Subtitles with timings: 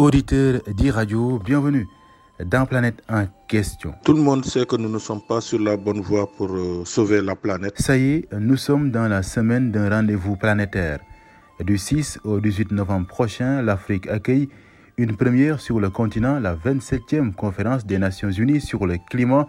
[0.00, 1.86] Auditeurs d'e-radio, bienvenue
[2.42, 3.92] dans Planète en question.
[4.02, 6.86] Tout le monde sait que nous ne sommes pas sur la bonne voie pour euh,
[6.86, 7.74] sauver la planète.
[7.78, 11.00] Ça y est, nous sommes dans la semaine d'un rendez-vous planétaire.
[11.62, 14.48] Du 6 au 18 novembre prochain, l'Afrique accueille
[14.96, 19.48] une première sur le continent, la 27e conférence des Nations Unies sur le climat,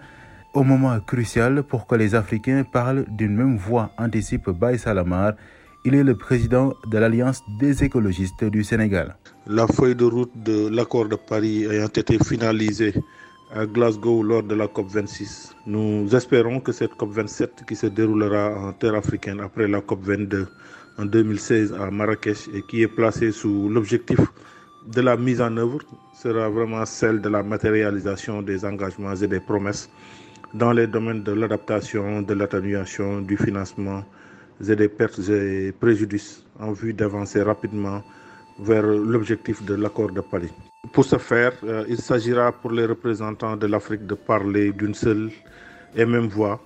[0.54, 5.32] au moment crucial pour que les Africains parlent d'une même voix, anticipe Baye Salamar.
[5.84, 9.16] Il est le président de l'Alliance des écologistes du Sénégal.
[9.48, 12.94] La feuille de route de l'accord de Paris ayant été finalisée
[13.52, 18.74] à Glasgow lors de la COP26, nous espérons que cette COP27 qui se déroulera en
[18.74, 20.46] terre africaine après la COP22
[21.00, 24.20] en 2016 à Marrakech et qui est placée sous l'objectif
[24.86, 25.80] de la mise en œuvre
[26.14, 29.90] sera vraiment celle de la matérialisation des engagements et des promesses
[30.54, 34.04] dans les domaines de l'adaptation, de l'atténuation, du financement
[34.70, 38.02] et des pertes et préjudices en vue d'avancer rapidement
[38.60, 40.52] vers l'objectif de l'accord de Paris.
[40.94, 45.32] Pour ce faire, euh, il s'agira pour les représentants de l'Afrique de parler d'une seule
[45.96, 46.60] et même voix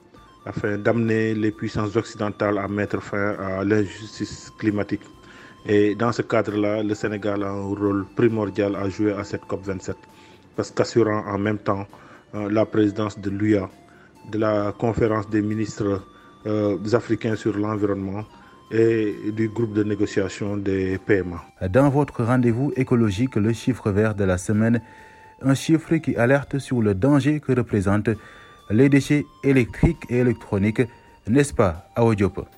[0.45, 5.01] afin d'amener les puissances occidentales à mettre fin à l'injustice climatique.
[5.65, 9.95] Et dans ce cadre-là, le Sénégal a un rôle primordial à jouer à cette COP27,
[10.55, 11.87] parce qu'assurant en même temps
[12.35, 13.67] euh, la présidence de l'UIA,
[14.31, 16.03] de la conférence des ministres
[16.45, 18.23] euh, africains sur l'environnement
[18.71, 21.43] et du groupe de négociation des PMA.
[21.69, 24.81] Dans votre rendez-vous écologique, le chiffre vert de la semaine,
[25.41, 28.09] un chiffre qui alerte sur le danger que représentent
[28.69, 30.81] les déchets électriques et électroniques
[31.27, 31.87] n'est-ce pas,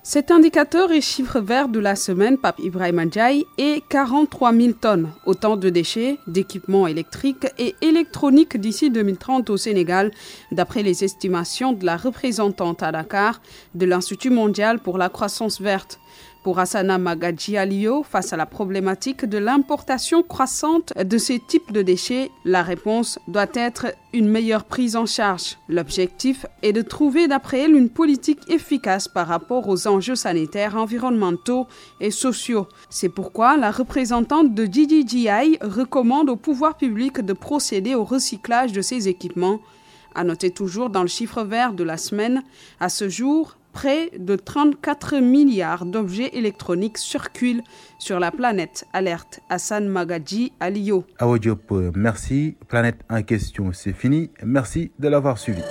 [0.02, 5.10] Cet indicateur et chiffre vert de la semaine, Pape Ibrahim Adjaï, est 43 000 tonnes.
[5.26, 10.10] Autant de déchets, d'équipements électriques et électroniques d'ici 2030 au Sénégal,
[10.52, 13.40] d'après les estimations de la représentante à Dakar
[13.74, 15.98] de l'Institut mondial pour la croissance verte.
[16.42, 21.82] Pour Asana Magadji Alio, face à la problématique de l'importation croissante de ces types de
[21.82, 25.58] déchets, la réponse doit être une meilleure prise en charge.
[25.68, 31.66] L'objectif est de trouver d'après elle une politique efficace par rapport aux enjeux sanitaires, environnementaux
[32.00, 32.66] et sociaux.
[32.88, 38.80] C'est pourquoi la représentante de DDGI recommande au pouvoir public de procéder au recyclage de
[38.80, 39.60] ces équipements.
[40.14, 42.42] À noter toujours dans le chiffre vert de la semaine,
[42.80, 47.62] à ce jour, près de 34 milliards d'objets électroniques circulent
[48.00, 48.88] sur la planète.
[48.92, 51.04] Alerte Hassan Magadji à Lio.
[51.94, 52.56] merci.
[52.66, 54.30] Planète en question, c'est fini.
[54.42, 55.62] Merci de l'avoir suivi.